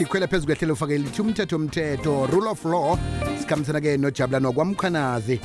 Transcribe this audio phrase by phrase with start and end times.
[0.00, 2.98] sikhwele phezu kwehlelo ufake lithi umthetho umthetho rule of law.
[3.40, 5.40] Sikhambisana-ke nojabulano kwamkhanazi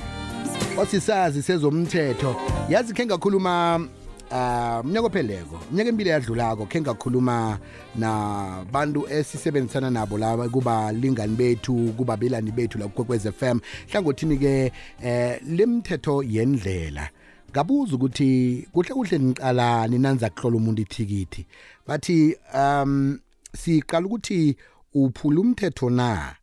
[0.77, 2.35] osisazi sezomthetho.
[2.69, 3.87] Yazi khe ngakhuluma
[4.31, 7.59] uh mnyaka opheleko mnyaka empilo yadlulako khe ngakhuluma
[7.95, 13.59] nabantu esisebenzisana nabo la kubalingani bethu kubabelani bethu la kukwekwez FM
[13.91, 14.71] hlangothini-ke
[15.03, 17.09] eh lemthetho yendlela
[17.51, 21.45] ngabuza ukuthi kuhle kuhle niqalani nanza kuhlola umuntu ithikithi.
[21.87, 23.19] Bathi um
[23.55, 24.55] siqala ukuthi
[24.93, 26.35] uphula umthetho na?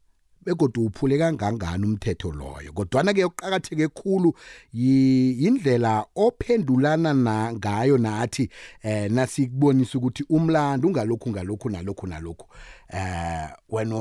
[0.44, 2.72] Begodwa uphule kangangani umthetho loyo?
[2.72, 4.34] Kodwana-ke uqakatheke khulu
[4.72, 8.48] yindlela ophendulana na ngayo nathi
[8.82, 12.46] eh nasikubonisa ukuthi umlando ungalokhu ngalokhu nalokhu nalokhu.
[12.88, 13.96] Eh wena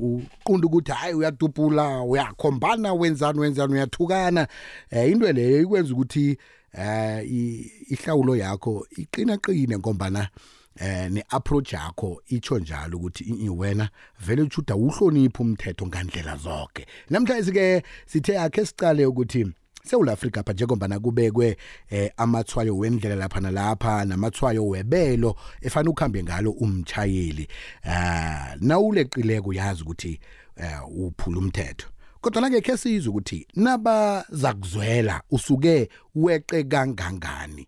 [0.00, 4.48] uqunda ukuthi hayi uyadubula uyakhombana wenzani wenzani uyathukana.
[4.90, 6.36] Eh into leyo ikwenza ukuthi
[6.72, 7.24] eh
[7.88, 10.28] ihlawulo yakho iqina qine ngombana
[10.76, 13.88] eh ne-approach yakho itsho njalo ukuthi wena
[14.20, 19.46] vele utshuda uhloniphe umthetho ngandlela zonke namhlanje ke sithe akhe sicale ukuthi
[19.84, 21.56] South Africa apha njengoba kubekwe
[21.90, 27.48] eh, amathwayo wendlela lapha nalapha namathwayo webelo efana ukhambe ngalo umchayeli
[27.84, 30.20] eh nawuleqileko uyazi ukuthi
[30.56, 31.88] eh, uphula umthetho.
[32.20, 37.66] Kodwa ke ke sizwe ukuthi naba zakuzwela usuke weqe kangangani?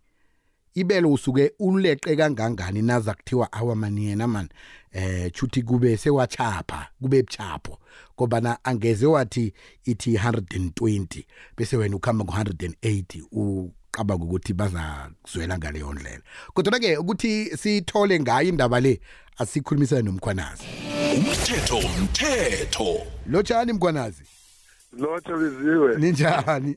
[0.75, 4.48] Ibelo usuke uleqe kangangani naza kuthiwa awamaniyena man
[4.92, 7.78] eh chuthi kube sewachapha kube buchapho
[8.17, 11.25] ngoba na angeze wathi ithi 120
[11.56, 16.22] bese wena ukhamba ngo180 uqaba ukuthi bazakuzwela ngaleyo ndlela.
[16.55, 19.00] Kodwa ke ukuthi sithole ngayo indaba le
[19.39, 20.64] asikhulumisane nomkhwanazi.
[21.17, 23.06] Umthetho umthetho.
[23.27, 24.22] Lotshani mkhwanazi.
[24.92, 25.97] Lotho biziwe.
[25.97, 26.77] Ninjani?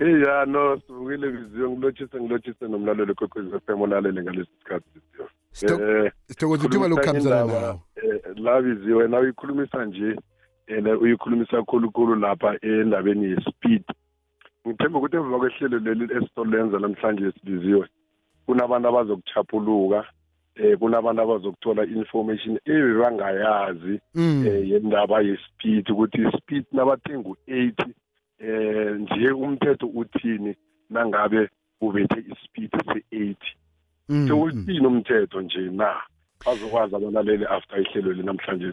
[0.00, 5.28] Iya no sivukile biziwe ngilotshise ngilotshise nomlaleli kwekwezi FM olalele ngalesi sikhathi biziwe
[6.26, 7.80] sithokoza ithuba lokukhambisana nawo
[8.36, 10.16] la biziwe na uyikhulumisa nje
[10.70, 13.84] and uyikhulumisa khulukhulu lapha endabeni ye-speed.
[14.66, 17.88] Ngithemba ukuthi emva kwehlelo leli esitolenza namhlanje sibiziwe
[18.46, 20.04] kunabantu abazokuchaphuluka
[20.56, 24.00] eh kunabantu abazokuthola information ebebangayazi
[24.46, 27.88] eh yendaba ye-speed ukuthi i-speed nabathenga u-80
[28.38, 30.54] eh nje umthetho uthini
[30.90, 31.48] nangabe
[31.80, 33.36] ubethe ispeed se-80
[34.28, 35.94] sewuthini umthetho nje na?
[36.46, 38.72] Bazokwazi abalaleli after ihlelo linamhlanje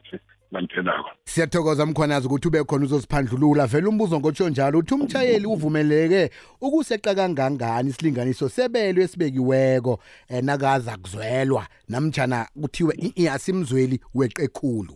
[0.51, 3.67] naliphelako siyathokoza mkhwanazi ukuthi ube khona uzosiphandlulula.
[3.67, 6.29] Vele umbuzo ngotsho njalo uthi umtshayeli uvumeleke
[6.61, 9.99] ukuseqa kangangani isilinganiso sebelo esibekiweko
[10.29, 11.67] eh, nakaza kuzwelwa?
[11.89, 12.93] Namtshana kuthiwe
[13.31, 14.93] asimzweli weqe khulu.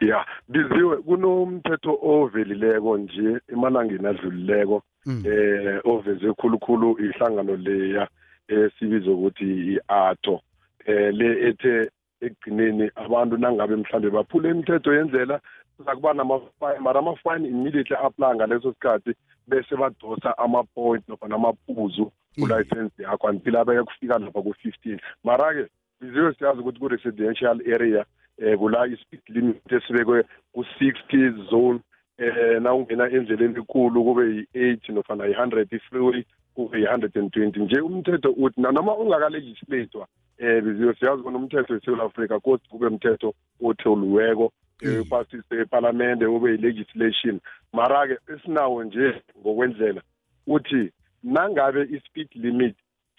[0.00, 4.82] Ya biziwe kunomthetho ovelileko nje emalangeni adlulileko
[5.24, 8.08] eh oveze khulukhulu ihlangano leya
[8.48, 10.40] esibiza ukuthi i-ato
[10.86, 11.90] eh le ethe
[12.20, 15.40] ekugcineni abantu nangabe mhlambe baphula imithetho yendlela
[15.76, 19.12] kuzakuba namafine mara amafine immediately apply ngaleso sikhathi
[19.48, 25.00] bese badosa ama-point nofana amaphuzu kulicense yakho until abeke kufika lapha ku-fifteen.
[25.24, 25.68] Mara-ke
[26.00, 28.04] biziwe siyazi ukuthi ku-residential area
[28.38, 31.80] eh kula i-speed limit esibekwe ku-60 zone
[32.18, 34.24] eh na ungena endleleni enkulu kube
[34.54, 36.24] yi-8 nofana yi-100 i-freeway
[36.54, 40.06] kube yi-120 nje umthetho uthi nanoma ungakalegislatwa
[40.38, 47.40] eh biziwe siyazi bona umthetho weSouth Africa kodwa kube umthetho otholiweko epasise eparlamente ube yi-legislation.
[47.72, 50.02] Mara-ke esinawo nje ngokwendlela
[50.46, 52.76] uthi nangabe i-speed limit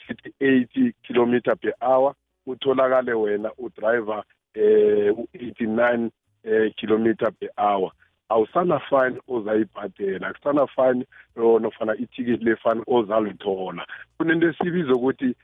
[0.07, 2.13] sithi 80 kilometer per hour
[2.45, 6.09] utholakale wena udriver eh u-89
[6.43, 7.91] eh kilometer per hour.
[8.29, 13.87] Awusana fine ozayibhadela akusana fine nofana ithikithi lefine ozalithola.
[14.17, 15.35] Kunento esibiza ukuthi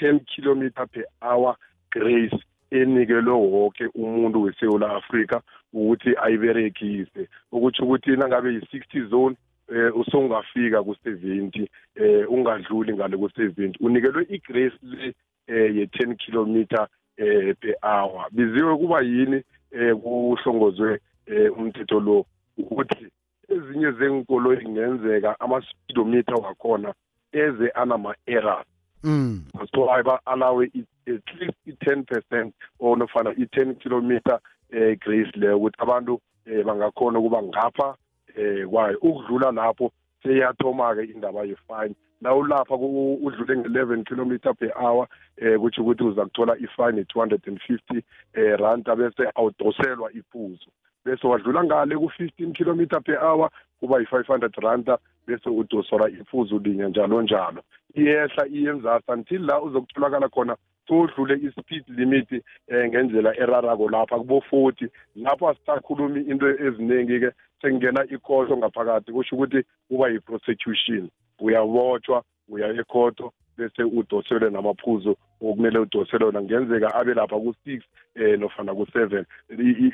[0.00, 1.56] 10 kilometer per hour
[1.90, 2.38] grace
[2.70, 5.40] enikelwe wonke umuntu weSouth Africa
[5.72, 9.36] ukuthi ayiberekise ukuthi ukuthi nangabe yi-60 zone
[9.74, 15.14] eh usongafika ku70 eh ungadluli ngale ku70 unikelwe igrace le
[15.46, 18.26] eh ye10 kilometer eh per hour.
[18.30, 22.26] Biziwe kuba yini eh kuhlongozwe eh umthetho lo?
[22.58, 23.06] Ukuthi
[23.48, 26.94] ezinye zenkolo ingenzeka ama speedometer wakhona
[27.32, 28.66] eze anama errors
[29.04, 29.42] mm
[29.74, 34.40] so ayba allow it at least i10% or nofana i10 kilometer
[34.70, 37.96] eh grace le ukuthi abantu eh bangakhona kuba ngapha
[38.36, 39.92] eh kwayo ukudlula lapho
[40.22, 41.94] seyathoma ke indaba ye-fine.
[42.20, 45.06] Nawulapha udlule nge-11 kilometer per hour
[45.36, 48.02] eh kuthi ukuthi uza kuthola ifine ye-250
[48.34, 50.70] eh rand bese awudoselwa iphuzo
[51.04, 53.50] bese wadlula ngale ku-15 kilometer per hour
[53.80, 57.62] kuba yi-500 randa bese udoselwa iphuzo linye njalo njalo.
[57.94, 60.56] Iyehla iye enzasi until la uzokutholakala khona
[60.88, 62.32] sodlule i-speed limit
[62.68, 67.30] eh ngendlela erarako lapha kubo 40 lapho asisakhulumi into eziningi ke
[67.62, 71.10] sekungena ikhoto ngaphakathi kusho ukuthi kuba yi-prosecution.
[71.40, 76.40] Uyabotshwa uya ekhoto bese udoselwe namaphuzu okumele udoselwe wona.
[76.40, 77.82] Kungenzeka abe lapha ku-six
[78.14, 79.24] eh nofana ku-seven.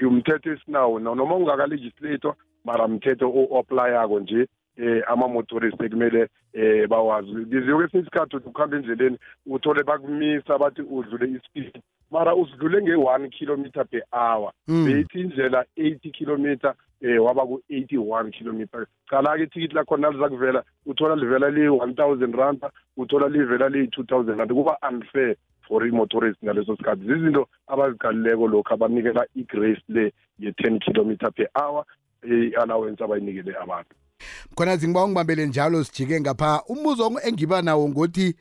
[0.02, 2.34] Umthetho esinawo noma ungaka-legislator
[2.64, 4.46] mara mthetho o-aplayako nje
[4.76, 7.32] eh ama-motorist ekumele eh bawazi.
[7.32, 11.82] Biziwe kwesinye isikhathi uthi ukuhamba endleleni uthole bakumisa bathi udlule ispeed.
[12.10, 14.52] Mara usidlule nge-one kilometer per hour.
[14.68, 14.84] Mm.
[14.84, 18.86] beyithi indlela eighty kilometer eh waba ku-eighty-one kilometer.
[19.10, 22.62] Cala-ke ithikithi lakhona liza kuvela uthola livela liyi-one thousand rand
[22.96, 24.50] uthola livela liyi-two thousand rand.
[24.50, 25.36] Kuba unfair
[25.68, 27.06] for i-motorist ngaleso sikhathi.
[27.06, 31.84] Zizinto abaziqalileko lokhu abanikela i-grace le ye-ten kilometer per hour.
[32.24, 33.94] I-allowance abayinikele abantu.
[34.54, 36.62] Khona zingiba ungibambele njalo sijike ngapha.
[36.68, 38.34] Umbuzo engiba nawo ngothi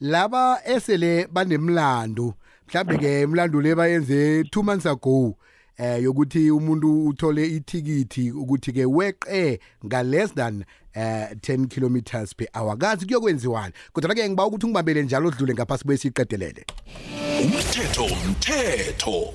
[0.00, 2.34] laba esele banemlando
[2.68, 5.36] mhlambe ke imlando le bayenze 2 months ago
[5.76, 10.64] eh yokuthi umuntu uthole ithikithi ukuthi ke weqe nga less than
[10.94, 12.78] eh 10 kilometers per hour.
[12.78, 16.66] Kazi kuyokwenziwani kodwa ke ngiba ukuthi ungibambele njalo udlule ngapha sibuye siqedelele
[17.42, 19.34] umthetho umthetho.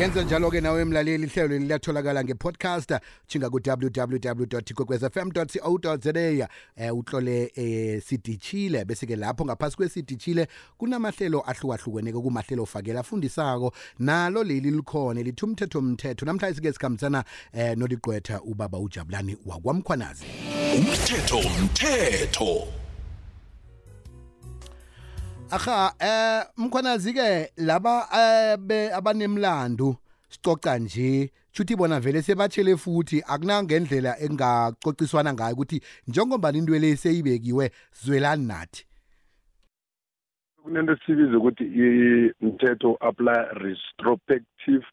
[0.00, 2.92] Yenza njalo ke nawe emlaleli ihlelo liyatholakala ngepodcast
[3.26, 10.48] chinga ku www.ikwekwezfm.co.za eh uhlole eh sidichile bese ke lapho ngaphasi kwesidichile
[10.78, 13.72] kunamahlelo ahlukahlukeneke kumahlelo ofakela afundisako.
[13.98, 20.24] Nalo leli likhona lithi umthetho umthetho namhlanje sike sikhambisana eh noligqwetha ubaba ujabulani wakwamkhwanazi.
[20.76, 22.83] Umthetho umthetho
[25.50, 29.96] Aha eh mkhwanazi ke laba eh, abanemlando
[30.28, 37.70] sicoca nje chuthi bona vele sebatshele futhi akunangendlela engacociswana ngayo ukuthi njengoba into le seyibekiwe
[37.92, 38.86] zwelani nathi?
[40.62, 41.64] Kunento esibiza ukuthi
[42.40, 44.84] umthetho apply retrospective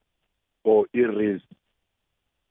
[0.63, 1.45] or erase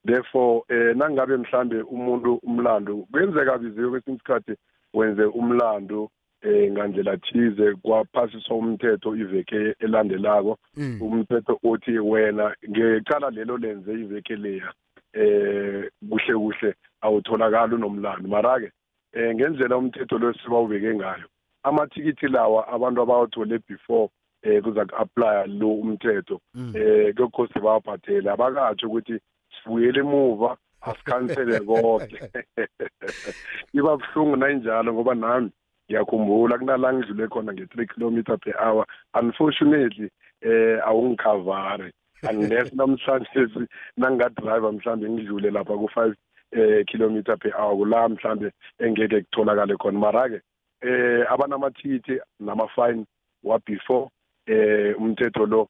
[0.04, 4.54] therefore eh nangabe mhlambe umuntu umlando kwenzeka biziwe kwesinye isikhathi
[4.94, 6.10] wenze umlando
[6.42, 11.02] eh ngandlela thize kwaphasiswa umthetho iveke elandelako Mm.
[11.02, 14.72] umthetho othi wena ngecala lelo lenze iveke leya
[15.12, 18.70] eh kuhle kuhle awutholakala unomlando mara ke
[19.12, 21.26] eh ngendlela umthetho lo sibawubeke ngayo
[21.62, 24.08] amathikithi lawa abantu abawathole before
[24.42, 26.72] eh kuza ku-apply lo umthetho Mm.
[26.76, 29.18] eh kokhosi bawabhathele abakatsho ukuthi
[29.62, 32.16] sibuyele emuva asikhansele konke
[33.78, 35.50] iba buhlungu nayinjalo ngoba nami
[35.90, 38.86] ngiyakhumbula kunala ngidlule khona nge-three kilometer per hour.
[39.14, 40.10] Unfortunately
[40.42, 41.92] eh awungikhavare
[42.22, 43.66] unless namhlanje
[43.96, 46.14] nangingadriver mhlambe ngidlule lapha ku-five
[46.52, 49.98] eh kilometer per hour kula mhlambe engeke kutholakale khona.
[49.98, 50.40] Mara-ke
[50.82, 53.04] eh abanamathikithi nama-fine
[53.42, 54.08] wa-before
[54.46, 55.68] eh umthetho lo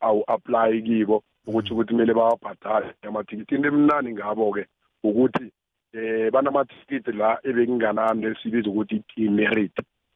[0.00, 4.66] awu-apply kibo ukuthi ukuthi kumele bawabhadale amathikithi into emnani ngabo-ke
[5.02, 5.52] ukuthi
[5.94, 9.72] eh banamathikithi la ebekunganani esibiza ukuthi i-merit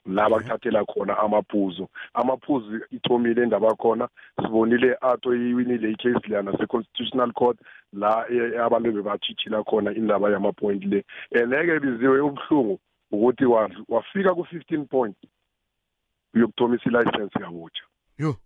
[0.07, 1.89] la bakuthathela khona amaphuzu.
[2.15, 4.09] Amaphuzu ithomile indaba khona
[4.43, 7.59] sibonile ato iwinile icase leyana se-constitutional court
[7.93, 11.05] la eh, abantu bebatshitshila khona indaba yamapoint le.
[11.35, 12.79] And-ke biziwe ubuhlungu
[13.13, 15.17] ukuthi wa- wafika ku-fifteen point
[16.35, 17.85] uyokuthomisa ilicense yabutsha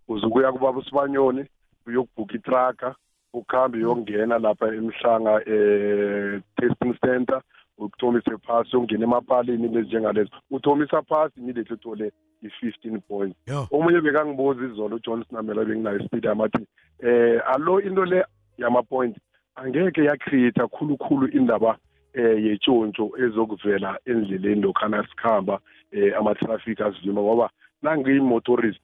[0.07, 1.45] uzukuya kubaba usibanyoni
[1.87, 2.95] uyokubhuka itraka
[3.33, 7.41] ukhambe uyongena lapha emhlanga eh testing center
[7.77, 12.11] ukuthomise phasi ungena emapalini lezinjengalezo uthomisa phasi immediately uthole
[12.43, 13.37] i-15 points.
[13.71, 16.67] Omunye bekangibuza izolo ujohn sinamela benginayo ispeed amathi
[16.99, 18.25] eh alo into le
[18.57, 19.17] yama-point
[19.55, 21.77] angeke yacreate khulukhulu indaba
[22.13, 25.59] eh yetshontsho ezokuvela endleleni lokhana sikhamba
[25.91, 27.49] eh ama-traffic asivima ngoba
[27.81, 28.81] nangiyi-motorist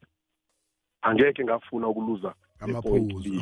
[1.01, 3.41] angeke ngafuna ukuluza amaphuzu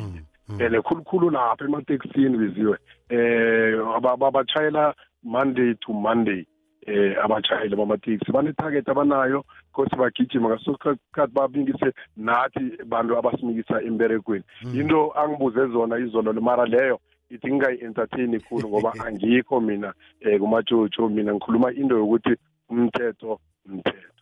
[0.49, 0.57] linye.
[0.57, 0.75] mm, mm.
[0.75, 2.77] and khulukhulu lapha ematekisini biziwe.
[3.09, 6.45] Eh aba- abatshayela monday to monday
[6.87, 8.31] eh abatshayeli bamateksi.
[8.31, 14.43] Banetarget abanayo kose bagijima ngaso sikhathi babingise nathi bantu abasimikisa emberegweni.
[14.73, 16.99] Into angibuze zona izolo mara leyo
[17.29, 19.93] ithi ngingayi-entertain khulu ngoba angikho mina
[20.25, 21.33] um kumatshotsho mina.
[21.33, 22.35] Ngikhuluma into yokuthi
[22.69, 24.16] umthetho umthetho.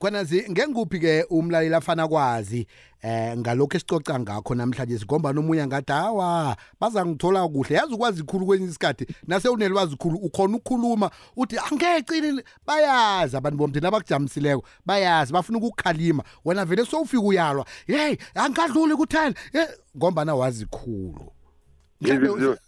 [0.00, 2.66] Khona zi ngenguphi ke umlaleli afana kwazi
[3.02, 4.98] eh ngalokho esicoca ngakho namhlanje?
[4.98, 7.76] Sigomba nomunye ngathi hawa bazangithola kuhle.
[7.76, 13.86] Yazi ukwazi ikhulu kwenye isikhathi nase unelwazi ikhulu ukhona ukukhuluma uthi angecini bayazi abantu bomthini
[13.86, 17.66] abakujamisileko bayazi bafuna ukukhalima wena vele sowufika uyalwa.
[17.86, 21.32] Hey angadluli kuthani Eh, ngomba na wazi ikhulu
[22.04, 22.58] Ngibiziwe.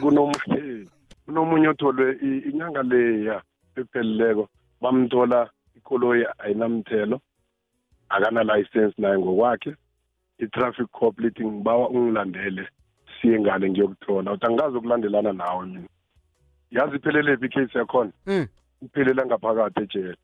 [0.00, 0.86] kunomunye
[1.26, 3.42] kunomunye otholwe i- inyanga leya
[3.76, 4.48] epheleleko
[4.80, 5.50] bamthola
[5.84, 7.20] ikoloyi ayinamthelo
[8.08, 9.74] akana license naye ngokwakhe.
[10.38, 12.68] I-traffic cop lithi ngibawa ungilandele
[13.20, 14.32] siye ngale ngiyokuthola.
[14.32, 15.88] Uthi angazi ukulandelana nawe mina.
[16.70, 18.10] Yazi iphelelепhi icase yakhona?
[18.26, 18.46] Mm.
[18.82, 20.16] iphelela ngaphakathi ejele.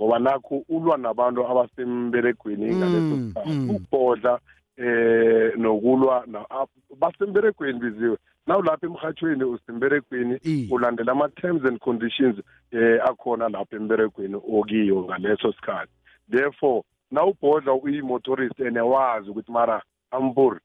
[0.00, 3.50] Ngoba nakho ulwa nabantu abasemberegweni ngaleso Mm, sikhathi.
[3.50, 3.70] Mm.
[3.70, 4.40] ukubhodla
[4.76, 8.16] eh nokulwa na- ab- basemberegweni biziwe.
[8.46, 10.68] Nawulapha emhathweni usemberegweni Iye.
[10.70, 12.36] ulandela ama-terms and conditions
[12.70, 15.92] eh akhona lapha emberegweni okiyo ngaleso sikhathi
[16.30, 20.60] therefore nawubhodla uyi-motorist and wazi ukuthi mara amburi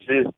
[0.00, 0.28] nje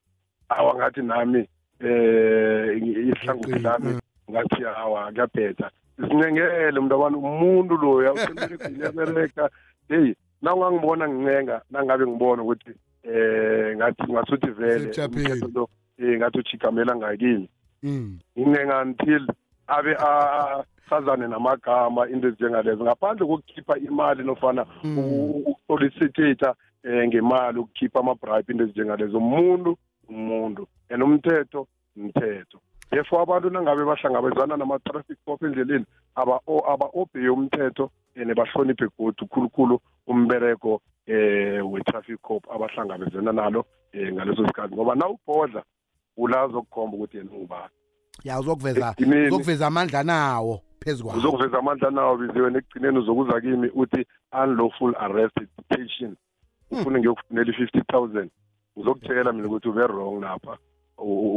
[0.49, 1.47] awangathi nami
[1.79, 3.99] eh ihlangothi lami
[4.31, 9.49] ngathi hawa kuyabheda sincengele mntu abantu umuntu loya usemberegweni yabereka
[9.89, 12.71] heyi na ungangibona ngincenga nangabe ngibona ukuthi
[13.03, 15.33] eh ngathi ngasuthi vele Sejaphile.
[15.33, 17.49] umthetho lo eh ngathi uchigamela ngakini.
[17.83, 18.19] Mm.
[18.37, 19.27] ngincenga until
[19.67, 22.83] abe asazane namagama into ezinjengalezo.
[22.83, 24.97] Ngaphandle kokukhipha imali nofana Mm.
[25.45, 29.17] ukusolicitata um ngemali ukukhipha ama-bribe into ezinjengalezo.
[29.17, 29.77] Umuntu
[30.09, 30.67] umuntu.
[30.89, 32.59] And umthetho mthetho
[32.91, 41.61] therefore abantu nangabe bahlangabezana nama-traffic cop endleleni aba-obheye umthetho and bahloniphe godu khulukhulu umbereko eh
[41.61, 44.75] we-traffic cop abahlangabezana nalo um ngaleso sikhathi.
[44.75, 45.63] Ngoba na ubhodla
[46.23, 47.73] ulazi okukhomba ukuthi yena ungubani
[48.23, 48.95] ya uzokuveza
[49.27, 54.05] uzokuveza amandla nawo phezu kwawo uzokuveza amandla nawo biziwe nekugcineni uzokuza kimi uthi
[54.43, 56.15] unlawful arrest detention
[56.71, 58.29] ufune ngiyokufunela i-fifty thousand
[58.77, 60.57] ngizokutshela mina ukuthi ube wrong lapha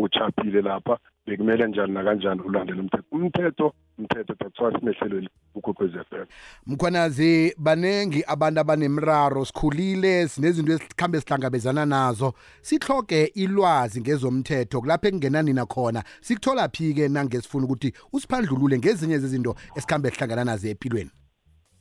[0.02, 6.26] uchaphile lapha bekumele njani nakanjani ulandele umthetho umthetho umthetho that's why sinehlelweni ukhokhwezi f m.
[6.66, 12.34] Mkhwanazi banengi abantu abanemraro sikhulile sinezinto esikhambe sihlangabezana nazo.
[12.60, 16.04] Sihloge ilwazi ngezomthetho kulapho ekungenanina khona.
[16.20, 21.10] Sikuthola phi-ke nangesifuna ukuthi usiphandlulule ngezinye zezinto esikhambe sihlangana nazo empilweni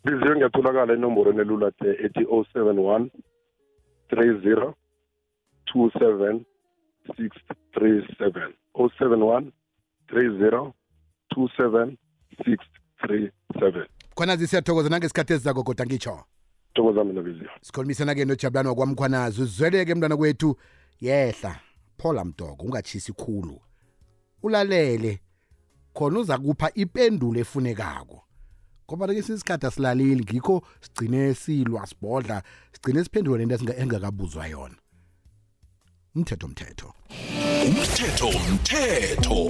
[0.03, 3.11] biziwe ngiyatholakala enomborweni elula te ethi o seven one
[4.09, 4.75] three zero
[5.65, 6.45] two seven
[7.17, 7.29] six
[7.73, 8.53] three seven.
[8.73, 9.51] o seven one
[10.09, 10.73] three zero
[11.33, 11.97] two seven
[12.45, 12.57] six
[13.01, 13.85] three seven.
[14.15, 16.23] Khwanazi siyathokoza nangesikhathi ezizako kodwa ngitsho.
[16.73, 20.57] Thokoza mina biziwe sikhulumisana-ke nojabulani wakwamkhwanazi uzweleke mntwana kwethu.
[21.01, 21.59] Yehla
[21.97, 23.61] phola mdoko ungatshisi khulu.
[24.43, 25.19] Ulalele
[25.93, 28.23] khona uza kupha ipendulo efunekako.
[28.89, 34.75] Ngoba ke isikhathi asilaleli ngikho sigcine silwa sibhodla sigcine siphendula lento esinga- engakabuzwa yona.
[36.15, 36.93] Umthetho mthetho.
[37.67, 39.49] Umthetho mthetho.